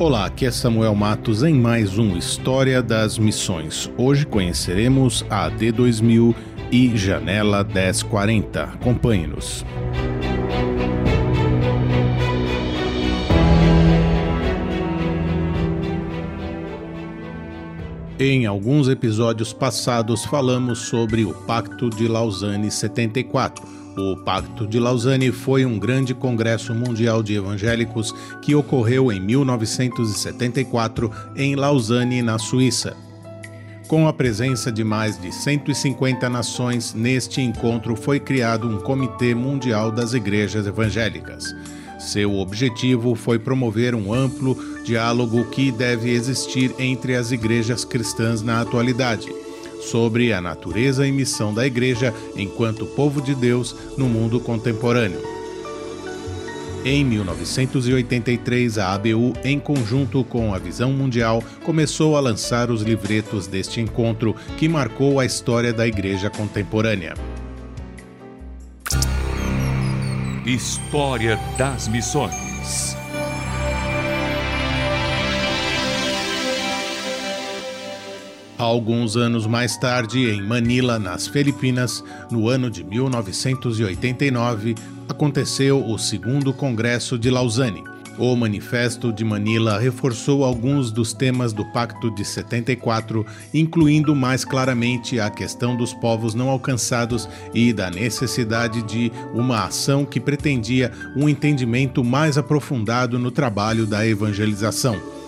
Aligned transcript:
Olá, 0.00 0.24
aqui 0.24 0.46
é 0.46 0.50
Samuel 0.50 0.94
Matos 0.94 1.42
em 1.42 1.52
mais 1.52 1.98
um 1.98 2.16
História 2.16 2.82
das 2.82 3.18
Missões. 3.18 3.92
Hoje 3.98 4.24
conheceremos 4.24 5.26
a 5.28 5.44
AD 5.44 5.72
2000 5.72 6.34
e 6.72 6.96
Janela 6.96 7.62
1040. 7.62 8.62
Acompanhe-nos. 8.62 9.62
Em 18.18 18.46
alguns 18.46 18.88
episódios 18.88 19.52
passados 19.52 20.24
falamos 20.24 20.78
sobre 20.78 21.26
o 21.26 21.34
Pacto 21.34 21.90
de 21.90 22.08
Lausanne 22.08 22.70
74 22.70 23.79
o 23.96 24.16
Pacto 24.16 24.66
de 24.66 24.78
Lausanne 24.78 25.32
foi 25.32 25.64
um 25.64 25.78
grande 25.78 26.14
congresso 26.14 26.74
mundial 26.74 27.22
de 27.22 27.34
evangélicos 27.34 28.14
que 28.40 28.54
ocorreu 28.54 29.10
em 29.10 29.20
1974 29.20 31.10
em 31.36 31.56
Lausanne, 31.56 32.22
na 32.22 32.38
Suíça. 32.38 32.96
Com 33.88 34.06
a 34.06 34.12
presença 34.12 34.70
de 34.70 34.84
mais 34.84 35.20
de 35.20 35.32
150 35.32 36.28
nações, 36.28 36.94
neste 36.94 37.40
encontro 37.40 37.96
foi 37.96 38.20
criado 38.20 38.68
um 38.68 38.78
Comitê 38.78 39.34
Mundial 39.34 39.90
das 39.90 40.14
Igrejas 40.14 40.66
Evangélicas. 40.66 41.52
Seu 41.98 42.36
objetivo 42.38 43.14
foi 43.14 43.38
promover 43.38 43.94
um 43.94 44.14
amplo 44.14 44.56
diálogo 44.84 45.44
que 45.46 45.72
deve 45.72 46.10
existir 46.10 46.72
entre 46.78 47.16
as 47.16 47.32
igrejas 47.32 47.84
cristãs 47.84 48.40
na 48.42 48.60
atualidade 48.60 49.28
sobre 49.80 50.32
a 50.32 50.40
natureza 50.40 51.06
e 51.06 51.12
missão 51.12 51.52
da 51.52 51.66
Igreja 51.66 52.14
enquanto 52.36 52.86
povo 52.86 53.20
de 53.20 53.34
Deus 53.34 53.74
no 53.96 54.08
mundo 54.08 54.40
contemporâneo. 54.40 55.20
Em 56.84 57.04
1983, 57.04 58.78
a 58.78 58.94
ABU, 58.94 59.34
em 59.44 59.58
conjunto 59.58 60.24
com 60.24 60.54
a 60.54 60.58
Visão 60.58 60.92
Mundial, 60.92 61.42
começou 61.62 62.16
a 62.16 62.20
lançar 62.20 62.70
os 62.70 62.80
livretos 62.80 63.46
deste 63.46 63.80
encontro 63.80 64.34
que 64.56 64.66
marcou 64.66 65.20
a 65.20 65.26
história 65.26 65.74
da 65.74 65.86
Igreja 65.86 66.30
contemporânea. 66.30 67.14
História 70.46 71.38
das 71.58 71.86
Missões 71.86 72.99
Alguns 78.60 79.16
anos 79.16 79.46
mais 79.46 79.78
tarde, 79.78 80.30
em 80.30 80.42
Manila, 80.42 80.98
nas 80.98 81.26
Filipinas, 81.26 82.04
no 82.30 82.46
ano 82.46 82.70
de 82.70 82.84
1989, 82.84 84.74
aconteceu 85.08 85.82
o 85.82 85.96
segundo 85.96 86.52
Congresso 86.52 87.18
de 87.18 87.30
Lausanne. 87.30 87.82
O 88.18 88.36
Manifesto 88.36 89.14
de 89.14 89.24
Manila 89.24 89.78
reforçou 89.78 90.44
alguns 90.44 90.92
dos 90.92 91.14
temas 91.14 91.54
do 91.54 91.64
Pacto 91.72 92.14
de 92.14 92.22
74, 92.22 93.24
incluindo 93.54 94.14
mais 94.14 94.44
claramente 94.44 95.18
a 95.18 95.30
questão 95.30 95.74
dos 95.74 95.94
povos 95.94 96.34
não 96.34 96.50
alcançados 96.50 97.26
e 97.54 97.72
da 97.72 97.90
necessidade 97.90 98.82
de 98.82 99.10
uma 99.32 99.64
ação 99.64 100.04
que 100.04 100.20
pretendia 100.20 100.92
um 101.16 101.30
entendimento 101.30 102.04
mais 102.04 102.36
aprofundado 102.36 103.18
no 103.18 103.30
trabalho 103.30 103.86
da 103.86 104.06
evangelização. 104.06 105.19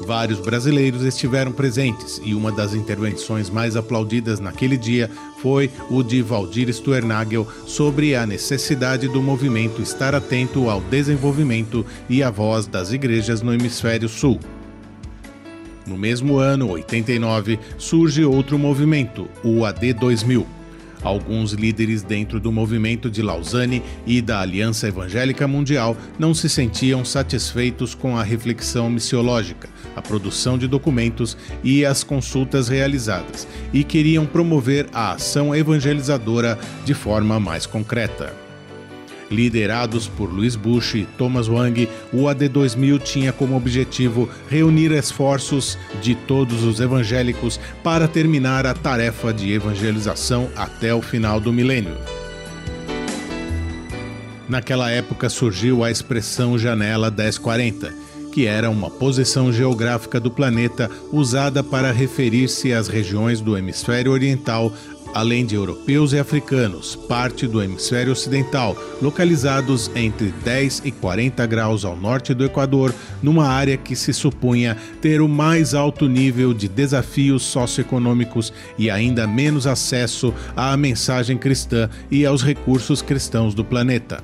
Vários 0.00 0.38
brasileiros 0.38 1.02
estiveram 1.02 1.52
presentes 1.52 2.20
e 2.24 2.34
uma 2.34 2.52
das 2.52 2.74
intervenções 2.74 3.50
mais 3.50 3.76
aplaudidas 3.76 4.38
naquele 4.38 4.76
dia 4.76 5.10
foi 5.40 5.70
o 5.90 6.02
de 6.02 6.22
Valdir 6.22 6.72
Stuernagel 6.72 7.46
sobre 7.66 8.14
a 8.14 8.24
necessidade 8.24 9.08
do 9.08 9.20
movimento 9.20 9.82
estar 9.82 10.14
atento 10.14 10.70
ao 10.70 10.80
desenvolvimento 10.80 11.84
e 12.08 12.22
à 12.22 12.30
voz 12.30 12.66
das 12.66 12.92
igrejas 12.92 13.42
no 13.42 13.52
hemisfério 13.52 14.08
sul. 14.08 14.38
No 15.86 15.96
mesmo 15.96 16.36
ano, 16.36 16.70
89, 16.70 17.58
surge 17.76 18.24
outro 18.24 18.58
movimento, 18.58 19.28
o 19.42 19.64
AD 19.64 19.94
2000 19.94 20.57
Alguns 21.02 21.52
líderes 21.52 22.02
dentro 22.02 22.40
do 22.40 22.50
movimento 22.50 23.10
de 23.10 23.22
Lausanne 23.22 23.82
e 24.06 24.20
da 24.20 24.40
Aliança 24.40 24.88
Evangélica 24.88 25.46
Mundial 25.46 25.96
não 26.18 26.34
se 26.34 26.48
sentiam 26.48 27.04
satisfeitos 27.04 27.94
com 27.94 28.16
a 28.16 28.22
reflexão 28.22 28.90
missiológica, 28.90 29.68
a 29.94 30.02
produção 30.02 30.58
de 30.58 30.66
documentos 30.66 31.36
e 31.62 31.84
as 31.84 32.02
consultas 32.02 32.68
realizadas, 32.68 33.46
e 33.72 33.84
queriam 33.84 34.26
promover 34.26 34.88
a 34.92 35.12
ação 35.12 35.54
evangelizadora 35.54 36.58
de 36.84 36.94
forma 36.94 37.38
mais 37.38 37.66
concreta. 37.66 38.47
Liderados 39.30 40.08
por 40.08 40.32
Luiz 40.32 40.56
Bush 40.56 40.94
e 40.94 41.04
Thomas 41.16 41.48
Wang, 41.48 41.88
o 42.12 42.24
AD2000 42.24 43.02
tinha 43.02 43.32
como 43.32 43.56
objetivo 43.56 44.28
reunir 44.48 44.92
esforços 44.92 45.78
de 46.00 46.14
todos 46.14 46.64
os 46.64 46.80
evangélicos 46.80 47.60
para 47.82 48.08
terminar 48.08 48.66
a 48.66 48.74
tarefa 48.74 49.32
de 49.32 49.52
evangelização 49.52 50.48
até 50.56 50.94
o 50.94 51.02
final 51.02 51.40
do 51.40 51.52
milênio. 51.52 51.96
Naquela 54.48 54.90
época 54.90 55.28
surgiu 55.28 55.84
a 55.84 55.90
expressão 55.90 56.58
Janela 56.58 57.10
1040, 57.10 57.92
que 58.32 58.46
era 58.46 58.70
uma 58.70 58.88
posição 58.88 59.52
geográfica 59.52 60.18
do 60.18 60.30
planeta 60.30 60.90
usada 61.12 61.62
para 61.62 61.92
referir-se 61.92 62.72
às 62.72 62.88
regiões 62.88 63.42
do 63.42 63.58
hemisfério 63.58 64.10
oriental 64.10 64.72
além 65.14 65.44
de 65.44 65.54
europeus 65.54 66.12
e 66.12 66.18
africanos, 66.18 66.94
parte 66.94 67.46
do 67.46 67.62
hemisfério 67.62 68.12
ocidental, 68.12 68.76
localizados 69.00 69.90
entre 69.94 70.32
10 70.44 70.82
e 70.84 70.90
40 70.90 71.44
graus 71.46 71.84
ao 71.84 71.96
norte 71.96 72.34
do 72.34 72.44
Equador, 72.44 72.94
numa 73.22 73.48
área 73.48 73.76
que 73.76 73.96
se 73.96 74.12
supunha 74.12 74.76
ter 75.00 75.20
o 75.20 75.28
mais 75.28 75.74
alto 75.74 76.08
nível 76.08 76.52
de 76.52 76.68
desafios 76.68 77.42
socioeconômicos 77.42 78.52
e 78.78 78.90
ainda 78.90 79.26
menos 79.26 79.66
acesso 79.66 80.32
à 80.56 80.76
mensagem 80.76 81.36
cristã 81.36 81.88
e 82.10 82.24
aos 82.24 82.42
recursos 82.42 83.02
cristãos 83.02 83.54
do 83.54 83.64
planeta. 83.64 84.22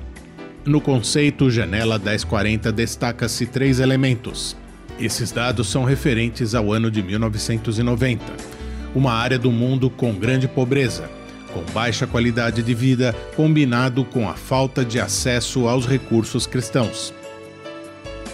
No 0.65 0.81
conceito 0.81 1.51
Janela 1.51 1.99
1040 1.99 2.71
destaca-se 2.71 3.45
três 3.45 3.79
elementos. 3.79 4.57
Esses 4.99 5.31
dados 5.31 5.67
são 5.67 5.83
referentes 5.83 6.55
ao 6.55 6.71
ano 6.71 6.89
de 6.89 7.03
1990 7.03 8.54
uma 8.95 9.11
área 9.11 9.37
do 9.37 9.51
mundo 9.51 9.89
com 9.89 10.13
grande 10.13 10.47
pobreza, 10.47 11.09
com 11.53 11.61
baixa 11.73 12.07
qualidade 12.07 12.63
de 12.63 12.73
vida, 12.73 13.13
combinado 13.35 14.05
com 14.05 14.27
a 14.27 14.33
falta 14.33 14.83
de 14.85 14.99
acesso 14.99 15.67
aos 15.67 15.85
recursos 15.85 16.47
cristãos. 16.47 17.13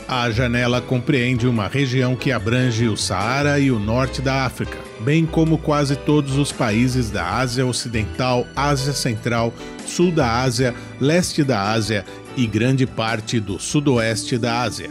A 0.07 0.29
janela 0.29 0.81
compreende 0.81 1.47
uma 1.47 1.67
região 1.67 2.15
que 2.15 2.31
abrange 2.31 2.87
o 2.87 2.97
Saara 2.97 3.59
e 3.59 3.71
o 3.71 3.79
norte 3.79 4.21
da 4.21 4.45
África, 4.45 4.77
bem 4.99 5.25
como 5.25 5.57
quase 5.57 5.95
todos 5.95 6.37
os 6.37 6.51
países 6.51 7.09
da 7.09 7.37
Ásia 7.37 7.65
Ocidental, 7.65 8.45
Ásia 8.55 8.91
Central, 8.91 9.53
Sul 9.85 10.11
da 10.11 10.41
Ásia, 10.41 10.75
Leste 10.99 11.43
da 11.43 11.71
Ásia 11.71 12.05
e 12.35 12.45
grande 12.45 12.85
parte 12.85 13.39
do 13.39 13.57
Sudoeste 13.57 14.37
da 14.37 14.61
Ásia. 14.61 14.89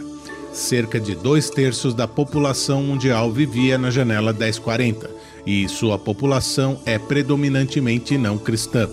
Cerca 0.55 0.99
de 0.99 1.15
dois 1.15 1.51
terços 1.51 1.95
da 1.95 2.09
população 2.09 2.83
mundial 2.83 3.31
vivia 3.31 3.77
na 3.77 3.91
janela 3.91 4.33
1040 4.33 5.20
e 5.47 5.69
sua 5.69 5.99
população 5.99 6.81
é 6.85 6.99
predominantemente 6.99 8.17
não 8.19 8.39
cristã. 8.39 8.89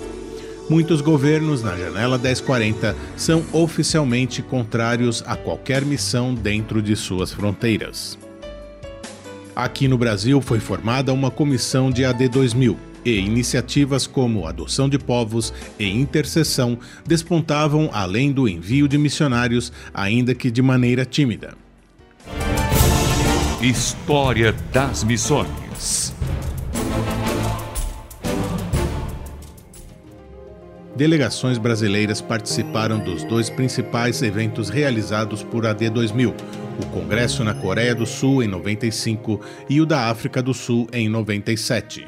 Muitos 0.69 0.99
governos 0.99 1.63
na 1.63 1.77
janela 1.77 2.17
1040 2.17 2.95
são 3.15 3.43
oficialmente 3.53 4.41
contrários 4.41 5.23
a 5.25 5.35
qualquer 5.35 5.85
missão 5.85 6.33
dentro 6.33 6.81
de 6.81 6.95
suas 6.95 7.31
fronteiras. 7.31 8.17
Aqui 9.55 9.87
no 9.87 9.97
Brasil 9.97 10.41
foi 10.41 10.59
formada 10.59 11.13
uma 11.13 11.31
comissão 11.31 11.89
de 11.89 12.03
AD 12.03 12.27
2000 12.27 12.77
e 13.05 13.17
iniciativas 13.17 14.05
como 14.05 14.45
adoção 14.45 14.89
de 14.89 14.99
povos 14.99 15.53
e 15.79 15.87
intercessão 15.87 16.77
despontavam 17.05 17.89
além 17.93 18.33
do 18.33 18.47
envio 18.47 18.87
de 18.87 18.97
missionários, 18.97 19.71
ainda 19.93 20.35
que 20.35 20.51
de 20.51 20.61
maneira 20.61 21.05
tímida. 21.05 21.55
História 23.61 24.53
das 24.73 25.03
Missões 25.03 26.13
delegações 30.97 31.59
brasileiras 31.59 32.19
participaram 32.19 32.97
dos 32.97 33.23
dois 33.23 33.49
principais 33.51 34.21
eventos 34.23 34.67
realizados 34.67 35.43
por 35.43 35.65
AD 35.65 35.91
2000, 35.91 36.35
o 36.81 36.85
Congresso 36.87 37.43
na 37.43 37.53
Coreia 37.53 37.93
do 37.93 38.05
Sul 38.05 38.41
em 38.41 38.47
95 38.47 39.39
e 39.69 39.79
o 39.79 39.85
da 39.85 40.09
África 40.09 40.41
do 40.41 40.55
Sul 40.55 40.87
em 40.91 41.07
97. 41.07 42.05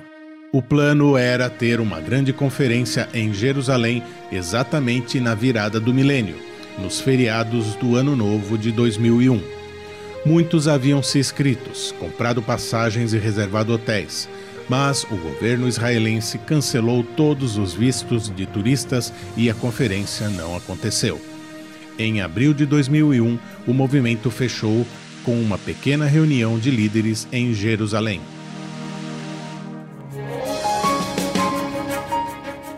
O 0.52 0.62
plano 0.64 1.16
era 1.16 1.48
ter 1.48 1.80
uma 1.80 2.00
grande 2.00 2.34
conferência 2.34 3.08
em 3.14 3.32
Jerusalém 3.32 4.02
exatamente 4.32 5.20
na 5.20 5.36
virada 5.36 5.80
do 5.80 5.94
milênio, 5.94 6.36
nos 6.80 7.00
feriados 7.00 7.76
do 7.76 7.96
Ano 7.96 8.16
Novo 8.16 8.58
de 8.58 8.72
2001. 8.72 9.40
Muitos 10.26 10.68
haviam 10.68 11.04
se 11.04 11.20
inscritos, 11.20 11.94
comprado 12.00 12.42
passagens 12.42 13.14
e 13.14 13.20
reservado 13.20 13.72
hotéis, 13.72 14.28
mas 14.70 15.04
o 15.06 15.18
governo 15.18 15.68
israelense 15.68 16.38
cancelou 16.38 17.04
todos 17.04 17.58
os 17.58 17.74
vistos 17.74 18.34
de 18.34 18.46
turistas 18.46 19.12
e 19.36 19.50
a 19.50 19.54
conferência 19.54 20.30
não 20.30 20.56
aconteceu. 20.56 21.20
Em 21.98 22.22
abril 22.22 22.54
de 22.54 22.66
2001, 22.66 23.38
o 23.68 23.74
movimento 23.74 24.30
fechou 24.30 24.86
com 25.26 25.42
uma 25.42 25.58
pequena 25.58 26.06
reunião 26.06 26.58
de 26.58 26.72
líderes 26.72 27.28
em 27.32 27.54
Jerusalém. 27.54 28.22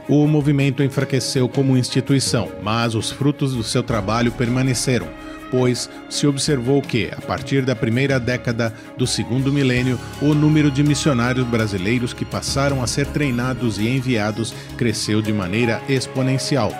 O 0.09 0.27
movimento 0.27 0.83
enfraqueceu 0.83 1.47
como 1.47 1.77
instituição, 1.77 2.51
mas 2.61 2.95
os 2.95 3.11
frutos 3.11 3.53
do 3.53 3.63
seu 3.63 3.81
trabalho 3.81 4.31
permaneceram, 4.31 5.07
pois 5.51 5.89
se 6.09 6.25
observou 6.25 6.81
que, 6.81 7.11
a 7.15 7.21
partir 7.21 7.63
da 7.63 7.75
primeira 7.75 8.19
década 8.19 8.73
do 8.97 9.05
segundo 9.05 9.51
milênio, 9.51 9.99
o 10.21 10.33
número 10.33 10.71
de 10.71 10.81
missionários 10.81 11.45
brasileiros 11.45 12.13
que 12.13 12.25
passaram 12.25 12.81
a 12.81 12.87
ser 12.87 13.05
treinados 13.07 13.77
e 13.77 13.87
enviados 13.87 14.55
cresceu 14.77 15.21
de 15.21 15.33
maneira 15.33 15.81
exponencial. 15.89 16.71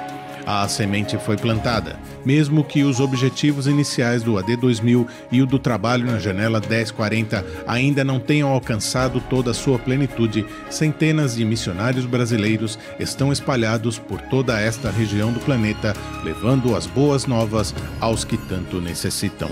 A 0.45 0.67
semente 0.67 1.17
foi 1.19 1.37
plantada, 1.37 1.99
mesmo 2.25 2.63
que 2.63 2.83
os 2.83 2.99
objetivos 2.99 3.67
iniciais 3.67 4.23
do 4.23 4.37
AD 4.37 4.55
2000 4.55 5.07
e 5.31 5.41
o 5.41 5.45
do 5.45 5.59
trabalho 5.59 6.05
na 6.05 6.19
janela 6.19 6.59
1040 6.59 7.45
ainda 7.67 8.03
não 8.03 8.19
tenham 8.19 8.49
alcançado 8.49 9.21
toda 9.29 9.51
a 9.51 9.53
sua 9.53 9.79
plenitude. 9.79 10.45
Centenas 10.69 11.35
de 11.35 11.45
missionários 11.45 12.05
brasileiros 12.05 12.77
estão 12.99 13.31
espalhados 13.31 13.97
por 13.97 14.21
toda 14.21 14.59
esta 14.59 14.89
região 14.89 15.31
do 15.31 15.39
planeta, 15.39 15.95
levando 16.23 16.75
as 16.75 16.85
boas 16.85 17.25
novas 17.25 17.73
aos 17.99 18.23
que 18.23 18.37
tanto 18.37 18.79
necessitam. 18.79 19.49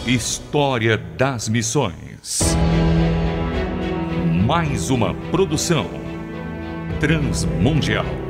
História 0.07 0.97
das 0.97 1.49
Missões. 1.49 2.57
Mais 4.47 4.89
uma 4.89 5.13
produção 5.33 5.91
transmundial. 7.01 8.26